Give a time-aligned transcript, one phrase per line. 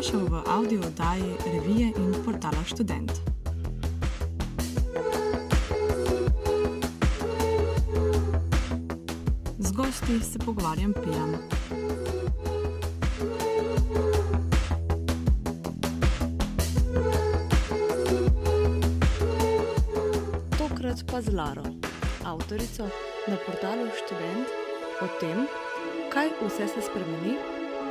[0.00, 3.12] Dobrodošel v audio oddaji revije in portala Student.
[9.58, 11.36] Z gosti se pogovarjam pijan.
[20.58, 21.64] Tokrat pa z Laro,
[22.24, 22.88] avtorico
[23.28, 24.48] na portalu Student
[25.04, 25.44] o tem,
[26.08, 27.36] kaj vse se spremeni,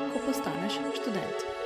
[0.10, 1.59] ko postaneš študent.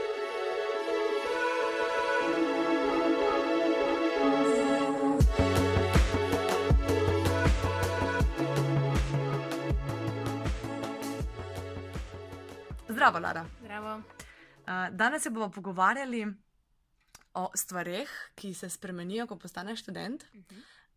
[13.04, 13.46] Zdravo, Lara.
[13.60, 13.96] Zdravo.
[13.96, 16.24] Uh, danes se bomo pogovarjali
[17.34, 20.24] o stvareh, ki se spremenijo, ko postaneš študent.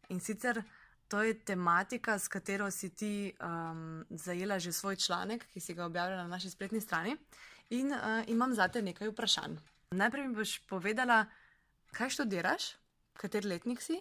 [0.08, 0.62] In sicer
[1.08, 5.86] to je tematika, s katero si ti um, zajela že svoj članek, ki si ga
[5.86, 7.17] objavila na naši spletni strani.
[7.70, 9.58] In uh, imam za te nekaj vprašanj.
[9.91, 11.25] Najprej mi boš povedala,
[11.91, 12.77] kaj študiraš,
[13.19, 13.98] kateri letnik si.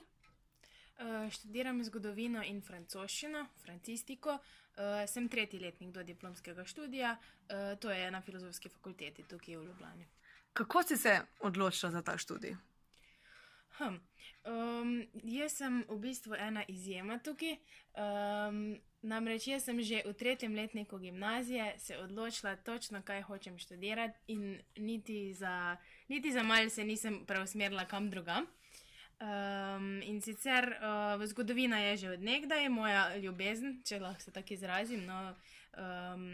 [0.96, 4.38] Uh, študiram zgodovino in francoščino, francistiko.
[4.76, 9.66] Uh, sem tretji letnik do diplomskega študija, uh, to je na filozofski fakulteti tukaj v
[9.66, 10.08] Ljubljani.
[10.54, 12.56] Kako si se odločila za ta študij?
[13.78, 13.96] Hm.
[14.46, 17.58] Um, jaz sem v bistvu ena izjema tukaj.
[17.96, 24.20] Um, namreč jaz sem že v tretjem letniku gimnazije se odločila točno, kaj hočem študirati,
[24.28, 28.48] in niti za, niti za malce se nisem preusmerila kam drugam.
[29.16, 35.06] Um, in sicer uh, zgodovina je že odnegdaj moja ljubezen, če lahko se tako izrazim.
[35.08, 35.36] No,
[35.80, 36.26] um,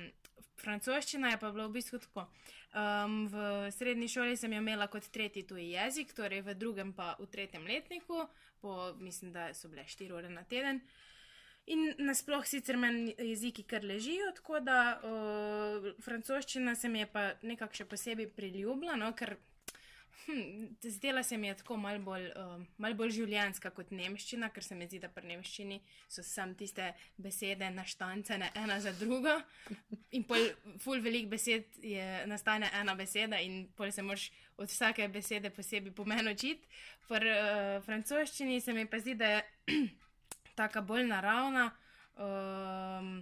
[0.57, 2.25] francoščina je pa bila v bistvu tako.
[2.73, 7.13] Um, v srednji šoli sem jo imela kot tretji tuji jezik, torej v drugem pa
[7.19, 8.25] v tretjem letniku,
[8.61, 10.81] po, mislim, da so bile štiri ure na teden.
[11.69, 17.27] In nasploh sicer meni jeziki kar ležijo, tako da uh, francoščina se mi je pa
[17.45, 19.35] nekako še posebej priljubila, no, ker
[20.25, 24.63] hm, zdela se mi je tako mal bolj, uh, mal bolj življenska kot nemščina, ker
[24.63, 25.79] se mi zdi, da pri nemščini
[26.09, 29.33] so sam tiste besede naštancene ena za drugo.
[30.17, 30.47] In pol
[30.83, 35.93] ful velik besed je, nastane ena beseda in pol se moš od vsake besede posebej
[35.95, 36.67] pomen učiti.
[37.09, 39.43] Pri uh, francoščini se mi pa zdi, da je
[40.61, 41.71] taka bolj naravna.
[42.15, 43.21] Um,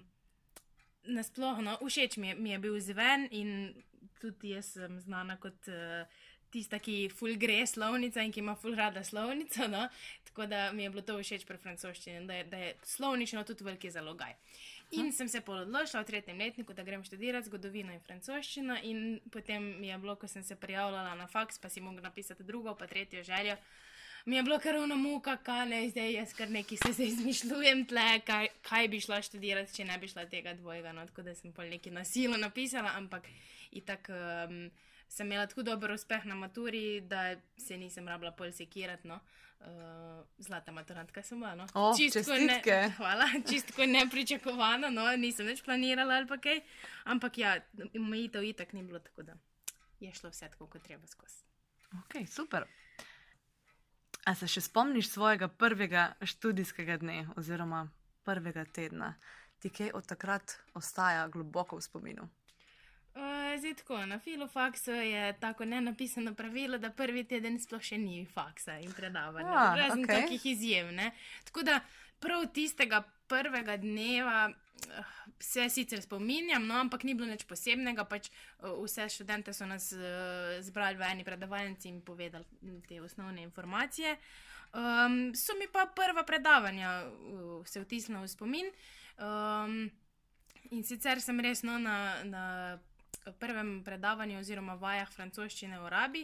[1.10, 3.72] Nasplošno, všeč mi je, mi je bil zven in
[4.20, 6.20] tudi jaz sem znana kot uh,
[6.52, 9.68] tista, ki ful gre slovnica in ki ima ful rada slovnico.
[9.68, 9.88] No?
[10.30, 13.64] Tako da mi je bilo to všeč pri francoščini, da je, da je slovnično tudi
[13.64, 14.36] veliki zalogaj.
[14.92, 15.12] In hm.
[15.12, 19.92] sem se odločila v tretjem letniku, da grem študirati zgodovino in francoščino, in potem mi
[19.92, 23.24] je bilo, ko sem se prijavljala na faks, pa si mogla napisati drugo, pa tretjo
[23.24, 23.58] željo.
[24.26, 27.86] Mi je bilo kar eno muka, kaj ne, zdaj jaz kar nekaj se zdaj izmišljujem,
[27.88, 30.92] tle, kaj, kaj bi šla študirati, če ne bi šla tega dvojega.
[30.94, 33.28] No, tako da sem pol nekaj nasilo napisala, ampak
[33.72, 34.12] itak.
[34.12, 34.70] Um,
[35.10, 39.08] sem imela tako dober uspeh na maturi, da se nisem rabila pol sekirati.
[39.08, 39.20] No.
[39.60, 41.56] Uh, zlata maturantka sem bila.
[41.56, 41.66] No.
[41.74, 42.62] O, čistko ne,
[42.98, 46.62] hvala, čistko nepričakovano, no, nisem več planirala ali pa kaj.
[47.12, 47.58] Ampak ja,
[47.98, 49.36] omejitev itak ni bilo tako, da
[50.00, 51.44] je šlo vse tako, kot treba skozi.
[52.04, 52.70] Ok, super.
[54.26, 57.88] A se še spomniš svojega prvega študijskega dne oziroma
[58.28, 59.14] prvega tedna?
[59.60, 62.28] Ti kaj od takrat ostaja globoko v spominu?
[63.16, 68.22] Uh, zdaj tako, na filofaksu je tako nenapisano pravilo, da prvi teden sploh še ni
[68.26, 69.50] faksa in predavanja.
[69.50, 70.22] Ah, Razen okej.
[70.22, 70.94] takih izjem.
[70.96, 71.12] Ne?
[71.50, 71.80] Tako da
[72.20, 74.50] prav tistega prvega dneva
[75.40, 78.06] se sicer spominjam, no, ampak ni bilo nič posebnega.
[78.10, 78.30] Pač,
[78.60, 82.46] uh, vse študente so nas uh, zbrali v eni predavalnici in povedali
[82.88, 84.18] te osnovne informacije.
[84.70, 88.70] Um, so mi pa prva predavanja uh, se vtisnila v spomin.
[89.18, 89.90] Um,
[90.72, 92.24] in sicer sem resno na.
[92.24, 92.46] na
[93.40, 96.24] prvem predavanju oziroma vajah francoščine v Arabi.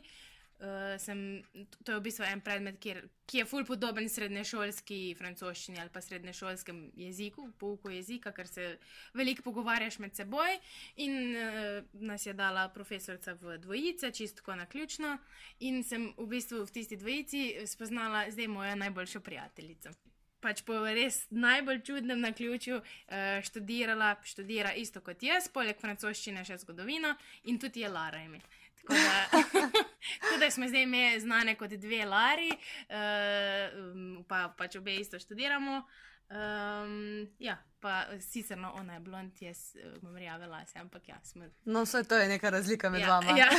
[0.55, 1.43] Uh, sem,
[1.83, 5.99] to je v bistvu en predmet, kjer, ki je fulj podoben srednješolski francoščini ali pa
[6.01, 8.69] srednješolskem jeziku, pouku jezika, ker se
[9.13, 10.55] veliko pogovarjaš med seboj.
[11.03, 15.17] In uh, nas je dala profesorica v dvojice, čistko na ključno.
[15.67, 19.91] In sem v bistvu v tisti dvojici spoznala zdaj mojo najboljšo prijateljico
[20.45, 22.83] pač po res najbolj čudnem na ključu uh,
[23.45, 27.15] študirala, študira isto kot jaz, poleg francoščine še zgodovino
[27.49, 28.43] in tudi je Lara ime.
[28.87, 29.01] Tako
[30.29, 32.51] da, da smo zdaj ime znane kot dve Lari,
[32.89, 35.83] uh, pa pač obe isto študiramo.
[36.29, 41.45] Um, ja, pa sicer no, ona je blond, jaz imam rjave lase, ampak ja, smo.
[41.65, 43.37] No, vse to je neka razlika med Ja, vama.
[43.37, 43.49] ja.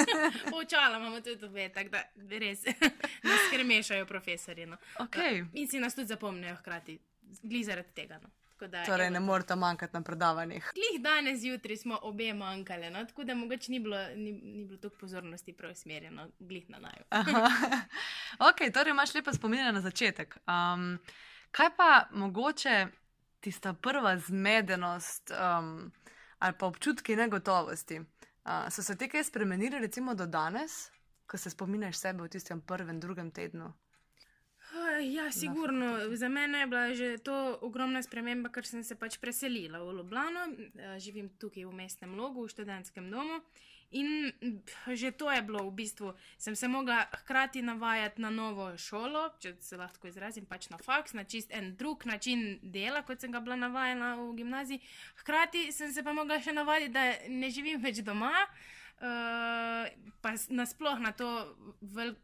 [0.50, 2.02] Poučala imamo tudi obe, tako da
[2.38, 2.64] res
[3.30, 4.66] nas krmešajo profesori.
[4.66, 4.76] No.
[4.98, 5.44] Okay.
[5.54, 6.98] In si nas tudi zapomnijo hkrati,
[7.42, 8.18] glej zaradi tega.
[8.22, 8.28] No.
[8.60, 10.70] Da, Torej, evo, ne morete manjkati na predavanjih.
[10.74, 13.04] Glih danes zjutraj smo obe manjkali, no?
[13.04, 17.04] tako da mogoče ni bilo, ni, ni bilo toliko pozornosti preusmerjeno, glih na naju.
[18.50, 20.38] ok, torej imaš lepo spominjanje na začetek.
[20.46, 20.98] Um,
[21.50, 22.86] kaj pa mogoče
[23.40, 25.92] tista prva zmedenost um,
[26.38, 27.98] ali pa občutki negotovosti?
[27.98, 30.90] Uh, so se te kaj spremenili, recimo do danes,
[31.26, 33.72] ko se spominjaš sebe v tistem prvem, drugem tednu?
[34.76, 36.16] Uh, Ja, sigurno.
[36.16, 40.40] Za mene je bila že to ogromna sprememba, ker sem se pač preselila v Ljubljano,
[40.76, 43.40] Eh, živim tukaj v mestnem logu, v študentskem domu.
[43.90, 44.32] In
[44.92, 49.54] že to je bilo v bistvu, sem se mogla hkrati navajati na novo šolo, če
[49.60, 53.40] se lahko izrazim, pač na faks, na čist en drug način dela, kot sem ga
[53.40, 54.80] bila navajena v gimnaziji.
[55.22, 58.32] Hkrati sem se pa mogla še navaditi, da ne živim več doma.
[58.32, 58.76] Uh,
[60.20, 62.14] pa s- nasploh na to, vel,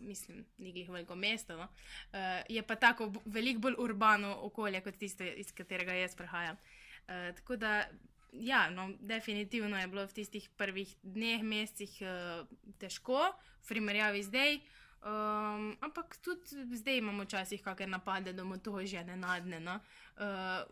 [0.00, 1.68] mislim, glih veliko mesto, no?
[2.12, 6.56] uh, je pa tako veliko bolj urbano okolje kot tisto, iz katerega jaz prihajam.
[6.56, 7.88] Uh, tako da,
[8.32, 12.46] ja, no, definitivno je bilo v tistih prvih dneh, mesecih uh,
[12.78, 13.32] težko,
[13.62, 14.60] v primerjavi zdaj.
[15.00, 19.60] Um, ampak tudi zdaj imamo včasih kakšne napade, da mu to že ne nadne.
[19.60, 19.80] No?
[20.20, 20.66] Uh,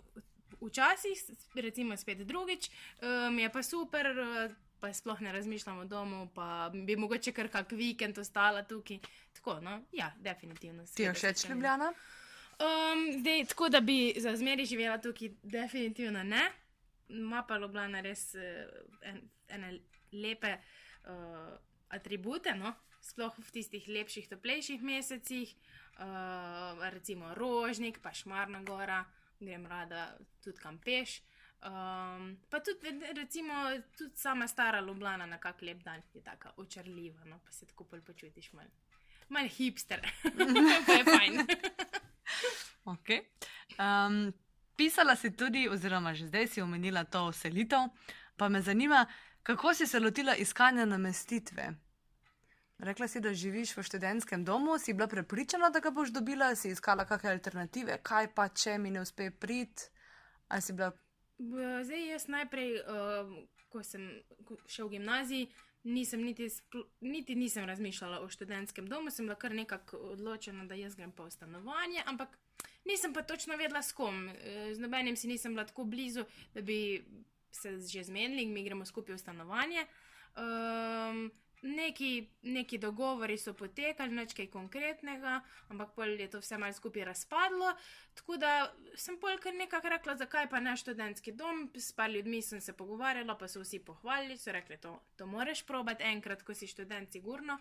[0.61, 1.17] včasih,
[1.55, 2.69] recimo spet drugič,
[3.01, 7.49] um, je pa super, uh, pa sploh ne razmišljamo o domu, pa bi mogoče kar
[7.49, 8.99] kak vikend ostala tukaj.
[9.33, 10.87] Tako, no, ja, definitivno.
[10.95, 11.49] Ti je všeč.
[11.49, 11.93] Ljubljana?
[12.59, 16.51] Um, zdaj, tako da bi za zmeri živela tukaj, definitivno ne.
[17.09, 18.43] Ma pa Ljubljana res uh,
[19.03, 19.79] en, ene
[20.13, 21.57] lepe uh,
[21.89, 22.75] atribute, no?
[23.01, 25.55] sploh v tistih lepših, toplejših mesecih,
[26.03, 29.05] uh, recimo Rožnik, pa Šmarna gora,
[29.41, 30.11] grem rada
[30.43, 31.21] tudi kam peš.
[31.59, 33.55] Um, pa tudi, recimo,
[33.99, 37.41] tudi sama stara Ljubljana na kak lep dan je tako očarljiva, no?
[37.45, 38.69] pa se tako bolj počutiš malo.
[39.29, 40.01] Mal hipster,
[40.87, 41.43] pa je fajn.
[42.89, 43.21] Okay.
[43.79, 44.33] Um,
[44.77, 47.91] pisala si tudi, oziroma že zdaj si omenila to selitev,
[48.37, 49.07] pa me zanima,
[49.43, 51.75] kako si se lotila iskanja namestitve.
[52.79, 56.71] Rekla si, da živiš v študentskem domu, si bila prepričana, da ga boš dobila, si
[56.71, 59.91] iskala kakšne alternative, kaj pa če mi ne uspe priti,
[60.49, 60.93] ali si bila.
[61.39, 63.33] Zdaj, jaz najprej, uh,
[63.69, 64.09] ko sem
[64.67, 65.49] šel v gimnaziji,
[65.85, 66.49] nisem niti,
[67.01, 71.25] niti nisem razmišljala o študentskem domu, sem bila kar nekako odločena, da jaz grem pa
[71.25, 72.35] v stanovanje, ampak
[72.85, 74.29] nisem pa točno vedela s kom.
[74.29, 76.25] Eh, Z nobenim si nisem bila tako blizu,
[76.55, 77.05] da bi
[77.51, 79.87] se že zmenili in mi gremo skupaj v stanovanje.
[80.37, 81.31] Um,
[81.63, 87.05] neki, neki dogovori so potekali, nič kaj konkretnega, ampak pol je to vse malce skupaj
[87.05, 87.73] razpadlo.
[88.15, 88.53] Tako da
[88.95, 91.69] sem pol kar nekako rekla, zakaj pa ne študentski dom.
[91.75, 95.65] S par ljudmi sem se pogovarjala, pa so vsi pohvalili, so rekli, to, to moraš
[95.67, 97.59] probati enkrat, ko si študent, sigurno.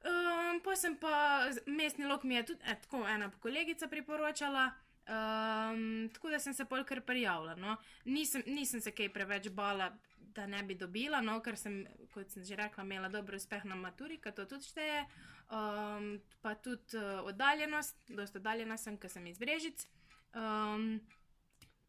[0.00, 4.70] Um, pa sem pa, mestni lok mi je tudi eh, tako ena kolegica priporočala.
[5.10, 7.56] Um, tako da sem se pol kar prijavila.
[7.56, 7.76] No.
[8.04, 9.90] Nisem, nisem se kaj preveč bala,
[10.34, 11.82] da ne bi dobila, no, ker sem,
[12.14, 15.04] kot sem že rekla, imela dober uspeh na maturi, ki to tudi šteje.
[15.50, 19.82] Um, pa tudi uh, oddaljenost, dosta oddaljena sem, ker sem iz Brežic.
[20.30, 21.00] Um,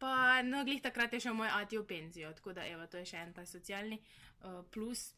[0.02, 3.06] pa no, glih takrat je šel moj ati v penzijo, tako da evo, to je
[3.12, 4.00] še en ta socialni
[4.42, 5.12] uh, plus,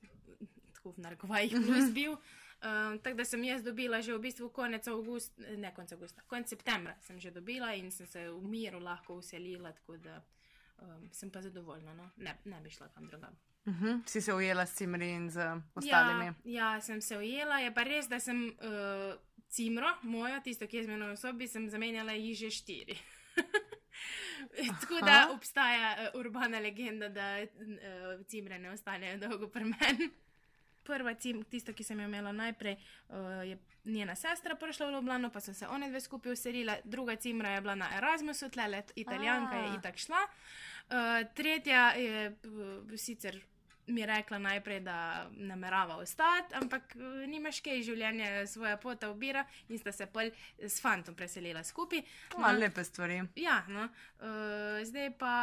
[0.76, 2.18] tako v narekovajih plus bil.
[2.64, 6.48] Um, tako da sem jaz dobila že v bistvu konec avgusta, ne konec avgusta, konec
[6.48, 10.20] septembra sem že dobila in sem se v miru lahko uselila, tako da
[10.82, 12.10] um, sem pa zadovoljna, no?
[12.16, 13.36] ne, ne bi šla kam drugam.
[13.66, 14.00] Uh -huh.
[14.06, 15.40] Si se ujela s Cimri in z
[15.74, 16.24] ostalimi.
[16.24, 20.76] Ja, ja, sem se ujela, je pa res, da sem uh, cimro, mojo, tisto, ki
[20.76, 22.98] je z menoj v sobi, sem zamenjala jih že štiri.
[24.80, 25.32] Tako da Aha.
[25.32, 30.10] obstaja uh, urbana legenda, da uh, cimre ne ostanejo dolgo pri meni.
[30.84, 32.76] Prva cim, tista, ki sem jo imela najprej,
[33.08, 33.16] uh,
[33.48, 36.78] je njena sestra prišla v Ljubljano, pa so se one dve skupaj uselile.
[36.84, 40.22] Druga cimra je bila na Erasmusu, tle let, italijanka je itak šla.
[40.84, 40.94] Uh,
[41.34, 43.40] tretja je uh, sicer
[43.86, 46.94] mi rekla najprej, da namerava ostati, ampak
[47.28, 52.00] nimaš kaj, življenje svoja pota ubira in sta se pol s fantom preselila skupaj.
[52.38, 53.20] Ma, lepe stvari.
[53.36, 53.88] Ja, no.
[54.20, 55.34] uh, zdaj pa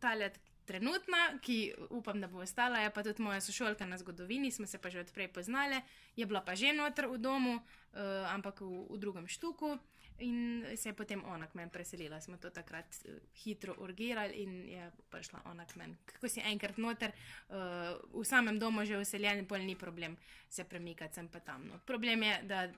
[0.00, 4.52] ta let trenutna, ki upam, da bo ostala, je pa tudi moja sošolka na zgodovini,
[4.52, 5.80] smo se pa že odprej poznali,
[6.16, 9.78] je bila pa že noter v domu, uh, ampak v, v drugem štuku.
[10.18, 12.18] In se je potem ona k meni preselila.
[12.20, 15.94] Smo to takrat uh, hitro urgirali in je prišla ona k meni.
[16.18, 17.14] Ko si enkrat noter,
[17.54, 20.18] uh, v samem domu že useljen, pol ni problem
[20.50, 21.70] se premikati sem pa tam.
[21.70, 21.78] No.
[21.86, 22.74] Problem je, da uh,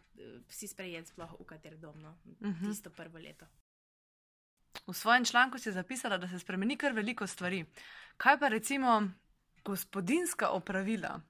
[0.49, 2.14] si sprejet sploh v kater dom, no.
[2.38, 2.68] Mhm.
[2.68, 3.49] tisto prvo leto.
[4.87, 7.64] V svojem članku si zapisala, da se spremeni kar veliko stvari.
[8.16, 9.10] Kaj pa recimo
[9.64, 11.20] gospodinska opravila?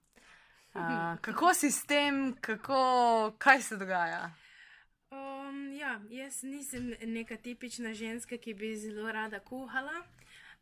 [0.74, 0.80] Uh,
[1.26, 4.30] kako si s tem, kako, kaj se dogaja?
[5.10, 10.02] Um, ja, ja, jaz nisem neka tipična ženska, ki bi zelo rada kuhala.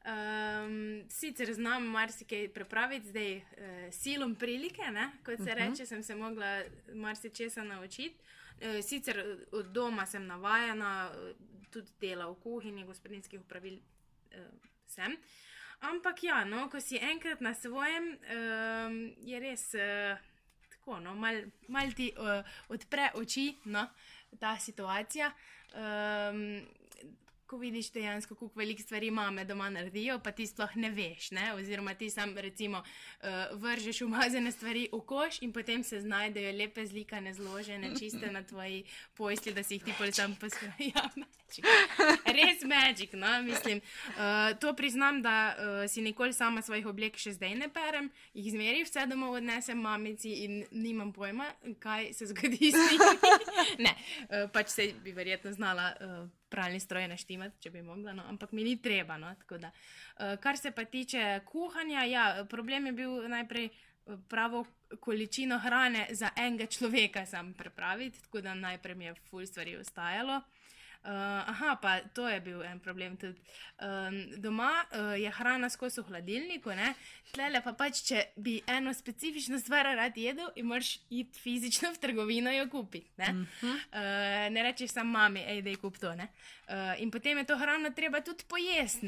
[0.08, 3.42] Um, sicer znam marsikaj prepraviti, zdaj uh,
[3.92, 5.10] silom prilike, ne?
[5.24, 5.70] kot se uh -huh.
[5.70, 6.62] reče, sem se mogla
[6.94, 8.16] marsikaj naučiti.
[8.60, 11.10] Uh, sicer od doma sem navajena,
[11.72, 14.48] tudi dela v kuhinji, gospodinskih upravil uh,
[14.86, 15.16] sem.
[15.86, 20.18] Ampak ja, no, ko si enkrat na svojem, um, je res uh,
[20.72, 22.42] tako, no, malo mal ti uh,
[22.74, 23.86] odpre oči no,
[24.40, 25.30] ta situacija.
[25.78, 26.66] Um,
[27.48, 31.30] ko vidiš dejansko, kako veliko stvari imamo doma naredijo, pa ti sploh ne veš.
[31.30, 31.54] Ne?
[31.54, 36.86] Oziroma, ti sam recimo uh, vržeš umazane stvari v koš in potem se znajdejo lepe
[36.86, 38.84] zlikane, zložene, čiste na tvoji
[39.16, 40.92] posli, da si jih ti pol tam poskrbi.
[40.94, 41.04] Ja,
[42.24, 43.80] Res magic, no, mislim.
[44.06, 48.50] Uh, to priznam, da uh, si nikoli sama svojih oblek še zdaj ne perem, jih
[48.52, 51.48] zmeri vse domov odnesem mamici in nimam pojma,
[51.80, 53.32] kaj se zgodi s njimi.
[53.86, 55.94] ne, uh, pač se bi verjetno znala.
[56.00, 59.16] Uh, pralni stroj naštimati, če bi mogla, no, ampak mi ni treba.
[59.18, 64.64] No, da, uh, kar se pa tiče kuhanja, ja, problem je bil najprej eh, pravo
[65.00, 70.40] količino hrane za enega človeka sam prepraviti, tako da najprej mi je ful stvari ostajalo.
[71.04, 71.10] Uh,
[71.48, 73.16] aha, pa to je bil en problem.
[73.16, 73.38] Tudi,
[73.80, 76.74] um, doma uh, je hrana skozi v hladilniku,
[77.32, 82.52] tlele pa pač, če bi eno specifično stvar rad jedel, imaš iti fizično v trgovino
[82.52, 83.10] jo kupiti.
[83.16, 83.74] Ne, uh -huh.
[83.74, 86.10] uh, ne rečeš sam mami, ej, da je kup to.
[86.10, 86.24] Uh,
[86.98, 89.06] in potem je to hrano treba tudi pojesti.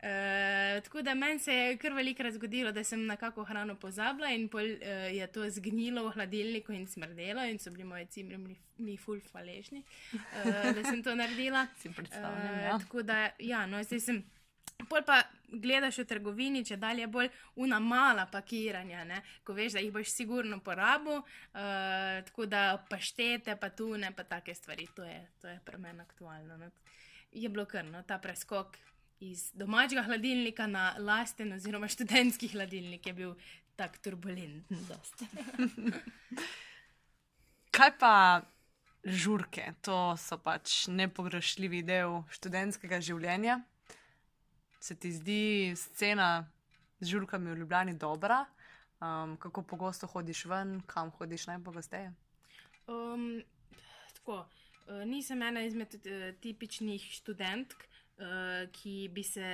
[0.00, 4.30] Uh, tako da meni se je kar velikrat zgodilo, da sem na kako hrano pozabila
[4.32, 8.38] in pol, uh, je to zgnilo v hladilniku in smrdelo, in so bili moji cimri
[8.78, 9.82] mi, ful hvaležni,
[10.14, 11.66] uh, da sem to naredila.
[11.80, 12.58] Si predstavljam.
[12.60, 12.78] Ja.
[12.78, 14.24] Tako da, ja, no, zdaj sem.
[14.88, 15.20] Pol pa
[15.52, 17.28] gledaš v trgovini, če dalje bolj
[17.60, 19.20] una mala pakiranja, ne?
[19.44, 24.54] ko veš, da jih boš sigurno porabil, uh, tako da paštete, pa tune, pa take
[24.54, 24.88] stvari.
[24.96, 26.56] To je, to je pri meni aktualno.
[26.56, 26.70] No?
[27.32, 28.78] Je bilo kar no, ta preskok
[29.20, 33.34] iz domačega hladilnika na lasten, oziroma študentski hladilnik, je bil
[33.76, 34.86] tako turbulenten.
[37.76, 38.14] Kaj pa
[39.04, 39.72] žurke?
[39.84, 43.60] To so pač nepogrešljivi del študentskega življenja.
[44.80, 45.42] Se ti zdi
[45.76, 46.48] scena
[47.00, 48.44] z žurkami v Ljubljani dobra?
[49.00, 52.12] Um, kako pogosto hodiš ven, kam hodiš najpogosteje?
[52.88, 53.40] Um,
[54.16, 57.86] tako, uh, nisem ena izmed uh, tipičnih študentk,
[58.20, 59.48] uh, ki bi se,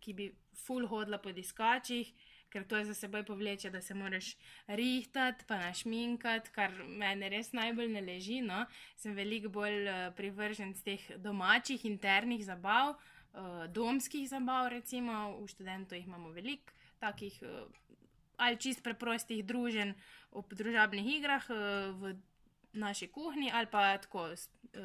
[0.00, 0.28] ki bi
[0.64, 2.12] full hodila po diskačih,
[2.50, 4.32] ker to je za seboj povleče, da se moraš
[4.66, 8.40] rihtati, pa našminkati, kar meni res najbolj ne leži.
[8.42, 8.64] No?
[8.98, 15.46] Sem veliko bolj uh, privržen z teh domačih, internih zabav, uh, domskih zabav, recimo v
[15.50, 17.38] študentu jih imamo veliko takih.
[17.42, 17.68] Uh,
[18.40, 19.90] Ali čist preprostih družen
[20.32, 21.44] ob družabnih igrah
[22.00, 22.14] v
[22.72, 24.30] naši kuhinji, ali pa tako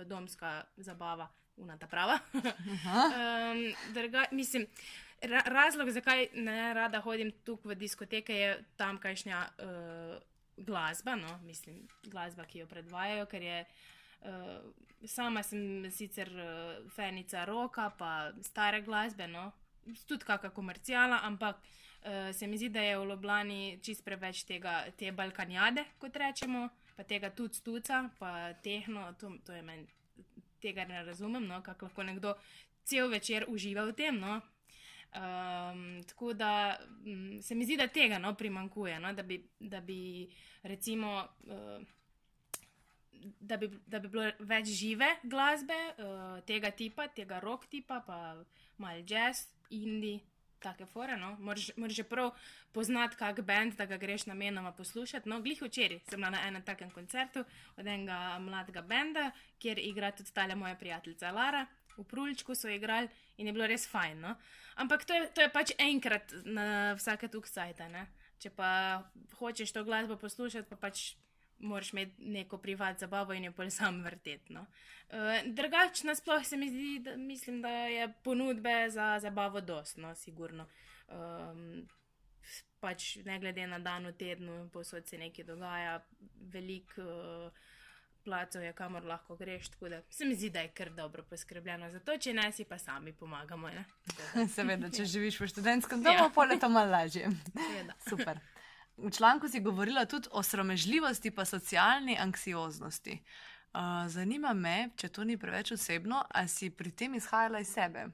[0.04, 2.20] domska zabava, unata prava.
[2.34, 4.68] um, drga, mislim,
[5.22, 10.18] ra, razlog, zakaj ne rada hodim tukaj v diskoteke, je tamkajšnja uh,
[10.58, 13.66] glasba, no, mislim, glasba, ki jo predvajajo, ker je.
[14.26, 14.74] Uh,
[15.06, 19.52] sama sem sicer uh, fenica roka, pa stare glasbe, no,
[20.08, 24.80] tudi kakšna komercijala, ampak uh, se mi zdi, da je v Ljubljani čist preveč tega,
[24.98, 29.86] te balkanjade, kot rečemo, pa tega tudi stuca, pa tehno, to, to je meni
[30.66, 32.36] tega ne razumem, no, kako lahko nekdo
[32.86, 34.20] cel večer uživa v tem.
[34.20, 34.40] No.
[35.16, 39.82] Um, tako da um, se mi zdi, da tega no, primankuje, no, da, bi, da
[39.82, 40.28] bi
[40.64, 41.22] recimo.
[41.48, 41.84] Uh,
[43.42, 48.18] Da bi, da bi bilo več žive glasbe, uh, tega tipa, tega rock tipa, pa
[48.78, 50.20] malo jazz, indie,
[50.66, 51.18] take fore.
[51.22, 51.36] No?
[51.40, 52.34] Moraš že prav
[52.74, 55.30] poznati, kak bend, da ga greš namenoma poslušati.
[55.30, 57.46] No, glih včeraj sem bila na enem takem koncertu
[57.78, 59.32] od enega mladega benda,
[59.62, 61.66] kjer igra tudi ta moja prijateljica Lara.
[61.96, 63.08] V Prulčku so igrali
[63.38, 64.20] in je bilo res fajn.
[64.20, 64.36] No?
[64.76, 67.88] Ampak to je, to je pač enkrat na vsake tukajte.
[68.40, 68.70] Če pa
[69.40, 71.16] hočeš to glasbo poslušati, pa pač
[71.60, 74.54] moraš imeti neko privat zabavo in jo pol sam vrteti.
[74.54, 74.66] No.
[75.10, 80.68] Uh, drugače, nasploh se mi zdi, da, mislim, da je ponudbe za zabavo dostno, sigurno.
[81.08, 81.88] Um,
[82.80, 86.00] pač ne glede na dan v tednu, posod se nekaj dogaja,
[86.54, 87.64] veliko uh,
[88.26, 89.70] placov je, kamor lahko greš.
[89.70, 92.64] Tako da se mi zdi, da je kar dobro poskrbljeno za to, če ne si
[92.64, 93.70] pa sami pomagamo.
[94.56, 96.32] Seveda, če živiš v študentskem domu, ja.
[96.34, 97.30] pol je to malo lažje.
[98.10, 98.42] Super.
[98.98, 103.20] V članku si govorila tudi o sramežljivosti, pa socialni anksioznosti.
[103.74, 108.06] Uh, zanima me, če to ni preveč osebno, ali si pri tem izhajala iz sebe?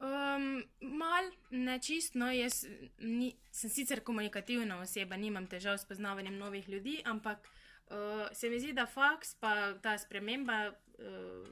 [0.00, 2.64] Um, mal nečistno, jaz
[2.98, 7.48] ni, sem sicer komunikativna oseba, nimam težav s poznavanjem novih ljudi, ampak
[7.88, 10.58] Uh, se mi zdi, da faks pa ta sprememba,
[11.00, 11.46] uh,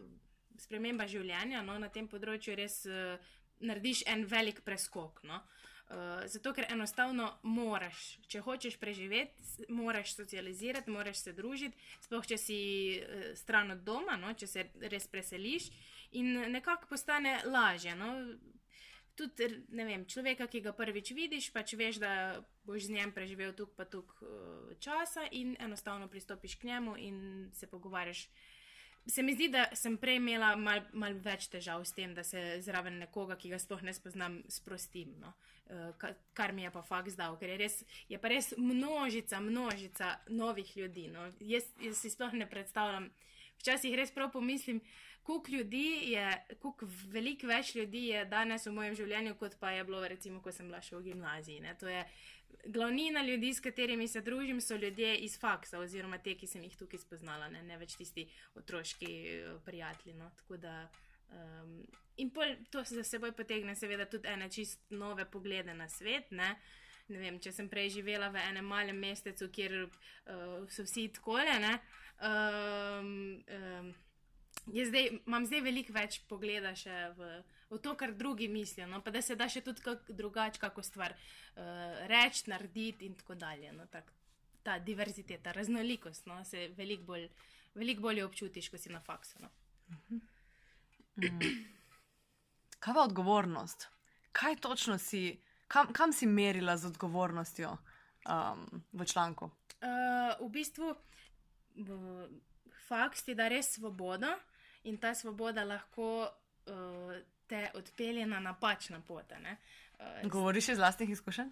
[0.61, 3.17] sprememba življenja no, na tem področju res uh,
[3.65, 5.23] narediš en velik preskok.
[5.25, 5.39] No.
[5.41, 5.75] Uh,
[6.26, 12.59] zato, ker enostavno moraš, če hočeš preživeti, moraš socializirati, moraš se družiti, sploh če si
[12.99, 15.71] uh, stran od doma, no, če se res preseliš
[16.19, 17.95] in nekako postane lažje.
[17.95, 18.12] No.
[19.16, 22.11] Tudi, ne vem, človeka, ki ga prvič vidiš, pač veš, da
[22.69, 27.19] boš z njim preživel tuk pa tuk uh, časa in enostavno pristopiš k njemu in
[27.55, 28.26] se pogovarjaš.
[29.07, 32.59] Se mi zdi, da sem prej imela mal, mal več težav s tem, da se
[32.61, 35.14] zraven nekoga, ki ga sploh ne spoznam, sprostim.
[35.23, 35.31] No?
[35.66, 40.12] Uh, kar mi je pa fakt zdal, ker je, res, je pa res množica, množica
[40.28, 41.08] novih ljudi.
[41.11, 41.25] No?
[41.42, 43.08] Jaz, jaz si sploh ne predstavljam,
[43.58, 44.78] včasih res prav pomislim,
[45.26, 46.26] koliko ljudi je,
[46.62, 50.54] koliko veliko več ljudi je danes v mojem življenju, kot pa je bilo, recimo, ko
[50.54, 51.64] sem bila še v gimnaziji.
[51.64, 51.75] Ne?
[51.80, 52.04] To je
[52.66, 56.76] glavnina ljudi, s katerimi se družim, so ljudje iz faksa, oziroma te, ki sem jih
[56.78, 60.14] tukaj spoznala, ne, ne več tisti otroški eh, prijatelji.
[60.18, 60.30] No?
[60.62, 60.78] Da,
[61.35, 61.80] um,
[62.16, 66.30] in pol, to se za seboj potegne, seveda, tudi ene čist nove poglede na svet.
[66.30, 66.54] Ne?
[67.08, 71.38] Ne vem, če sem prej živela v enem malem mestecu, kjer uh, so vsi tako
[71.38, 71.75] le.
[72.26, 73.12] Um,
[73.52, 73.92] um,
[74.66, 77.28] zdaj, imam zdaj veliko več pogleda še v,
[77.70, 79.02] v to, kar drugi mislijo, no?
[79.04, 83.38] pa da se da še tudi kak drugače, kako stvar uh, reči, narediti in tako
[83.38, 83.70] dalje.
[83.76, 83.87] No?
[83.92, 84.11] Tak,
[84.66, 86.40] ta diverziteta, raznolikost, no?
[86.49, 87.28] se veliko bolj,
[87.78, 89.44] velik bolje občutiš, ko si na faksu.
[89.44, 89.52] No?
[91.23, 91.75] Mm.
[92.87, 93.88] Kaj pa odgovornost?
[94.33, 99.45] Kaj točno si, kam, kam si merila z odgovornostjo um, v članku?
[99.45, 100.95] Uh, v bistvu,
[101.75, 102.28] v
[102.87, 104.31] faks ti da res svobodo
[104.85, 107.16] in ta svoboda lahko uh,
[107.47, 109.33] te odpelje na napačna pot.
[109.35, 111.50] Uh, Govoriš iz vlastnih izkušenj?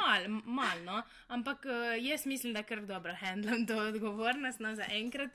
[0.00, 1.02] Mal, mal, no.
[1.28, 5.30] Ampak uh, jaz mislim, da kar dobro handlam to odgovornost no, za enkrat.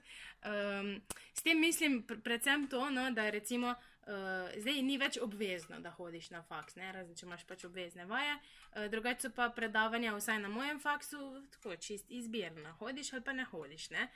[0.46, 1.02] Um,
[1.34, 3.76] s tem mislim pr predvsem to, no, da recimo,
[4.08, 6.92] uh, zdaj ni več obvezno, da hodiš na faks, ne?
[6.96, 8.38] razen če imaš pač obvezne vaje.
[8.72, 11.22] Uh, drugače pa predavanja, vsaj na mojem faksu,
[11.58, 13.90] tako čist izbirno, hodiš ali pa ne hodiš.
[13.96, 14.10] Ne?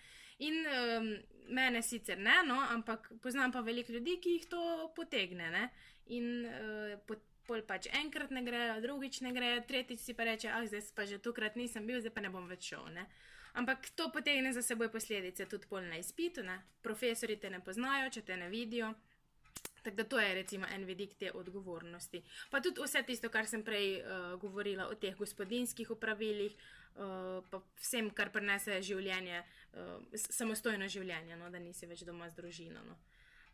[0.45, 1.09] In um,
[1.55, 5.49] mene sicer ne, no, ampak poznam pa veliko ljudi, ki jih to potegne.
[5.51, 5.65] Ne?
[6.15, 7.17] In uh,
[7.49, 11.07] pol pač enkrat ne grejo, drugič ne grejo, tretjič si pa reče, ah, zdaj pa
[11.09, 12.85] že tokrat nisem bil, zdaj pa ne bom več šel.
[12.93, 13.07] Ne?
[13.57, 16.59] Ampak to potegne za seboj posledice tudi pol na izpitu, ne?
[16.85, 18.93] profesori te ne poznajo, če te ne vidijo.
[19.83, 22.23] Tako da to je recimo en vidik te odgovornosti.
[22.51, 26.57] Pa tudi vse tisto, kar sem prej uh, govorila o teh gospodinskih upravilih,
[26.95, 29.43] uh, pa vsem, kar prenese življenje,
[29.73, 32.83] uh, samostojno življenje, no, da nisi več doma z družino.
[32.83, 32.99] No.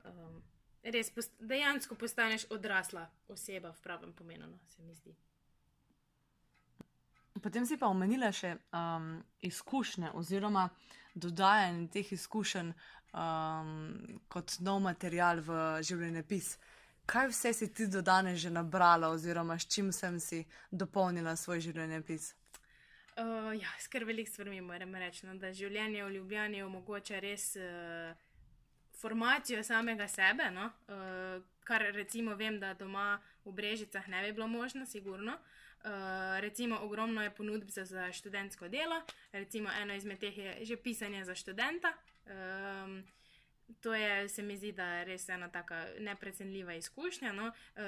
[0.09, 0.41] Um,
[0.83, 5.15] res post dejansko postaneš odrasla oseba v pravem pomenu, no, se mi zdi.
[7.41, 10.69] Potem si pa omenila še um, izkušnje oziroma
[11.15, 12.71] dodajanje teh izkušenj
[13.15, 16.55] um, kot nov material v življenjepis.
[17.05, 21.61] Kaj vse si ti do danes že nabrala, oziroma s čim sem si dopolnila svoj
[21.69, 22.33] življenjepis?
[23.15, 25.23] Uh, ja, skrb velik stvari moram reči.
[25.25, 28.24] No, da življenje v Ljubljani omogoča res uh,
[29.01, 30.65] formacijo samega sebe, no?
[30.65, 35.37] uh, kar recimo vem, da doma v Brežicah ne bi bilo možno, sigurno.
[35.85, 40.77] Uh, recimo, ogromno je ponudb za, za študentsko delo, recimo eno izmed teh je že
[40.77, 41.93] pisanje za študenta.
[42.25, 43.03] Um,
[43.81, 47.31] to je, se mi zdi, da je res ena tako neprecenljiva izkušnja.
[47.31, 47.47] No?
[47.75, 47.83] Uh,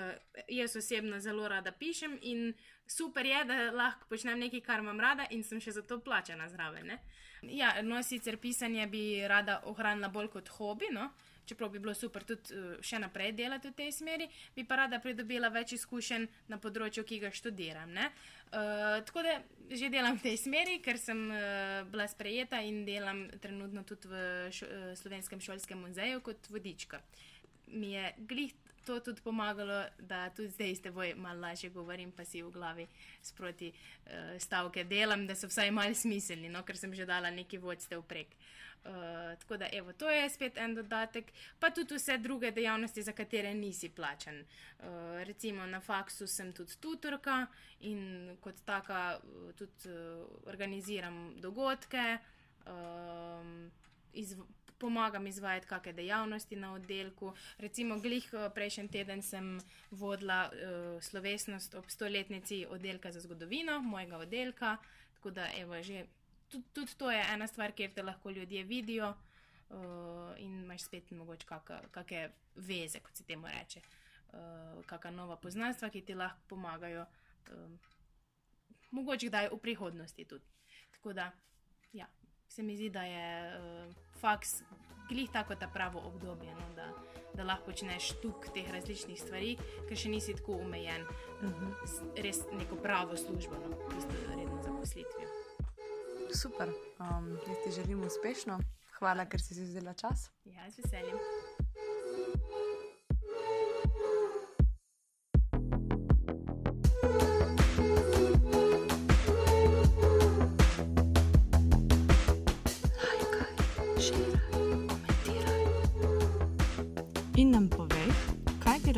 [0.47, 2.53] jaz osebno zelo rada pišem in
[2.87, 6.49] super je, da lahko počnem nekaj, kar imam rada in sem še za to plačena
[6.49, 6.97] zraven.
[7.41, 10.91] Ja, no, sicer pisanje bi rada ohranila bolj kot hobi.
[10.91, 11.09] No?
[11.47, 14.99] čeprav bi bilo super tudi uh, še naprej delati v tej smeri, bi pa rada
[15.03, 17.95] pridobila več izkušenj na področju, ki ga študiram.
[17.97, 23.25] Uh, tako da že delam v tej smeri, ker sem uh, bila sprejeta in delam
[23.43, 24.21] trenutno tudi v
[24.51, 27.01] šo, uh, Slovenskem šolskem muzeju kot vodička.
[27.67, 28.53] Mi je glih
[28.87, 32.87] to tudi pomagalo, da tudi zdaj s teboj malo lažje govorim, pa si v glavi
[33.21, 37.59] sproti uh, stavke delam, da so vsaj malo smiselni, no, ker sem že dala neki
[37.59, 38.31] vodstev prek.
[38.87, 43.11] Uh, tako da, evo, to je spet en dodatek, pa tudi vse druge dejavnosti, za
[43.11, 44.39] katere nisi plačen.
[44.39, 47.47] Uh, recimo na faksu sem tudi tutorka
[47.79, 49.19] in kot taka
[49.59, 52.17] tudi uh, organiziram dogodke.
[52.67, 53.43] Uh,
[54.79, 57.33] pomagam izvajati kakšne dejavnosti na oddelku.
[57.57, 59.57] Recimo, glih eh, prejšnji teden sem
[59.91, 64.77] vodila uh, slovesnost ob stoletnici oddelka za zgodovino, mojega oddelka.
[65.13, 66.05] Tako da, evo, že
[66.49, 69.77] tudi, tudi to je ena stvar, kjer te lahko ljudje vidijo uh,
[70.37, 71.47] in imaš spet mogoče
[71.91, 73.81] kakšne veze, kot se temu reče.
[74.27, 77.05] Uh, kakšna nova poznanstva, ki ti lahko pomagajo,
[77.51, 77.91] uh,
[78.91, 80.45] mogoče kdaj v prihodnosti tudi.
[80.91, 81.31] Tako da,
[81.93, 82.07] ja,
[82.47, 84.61] se mi zdi, da je uh, faks
[85.09, 86.87] glih tako ta pravo obdobje, no, da,
[87.33, 89.55] da lahko počneš tuk teh različnih stvari,
[89.87, 91.03] ker še nisi tako omejen.
[91.41, 92.13] Uh -huh.
[92.23, 95.29] Res neko pravo službo, no, tisto redno zaposlitvijo.
[96.33, 98.59] Super, um, jaz ti želim uspešno.
[98.99, 100.31] Hvala, ker si si vzela čas.
[100.45, 101.17] Ja, z veseljem.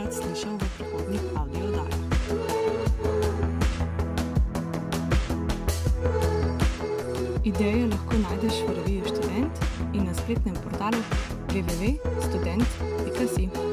[0.09, 2.01] Slišal v prihodnjih audiodajah.
[7.45, 9.53] Ideje lahko najdeš v reviji Student
[9.93, 11.01] in na spletnem portalu
[11.53, 13.68] www.student.si.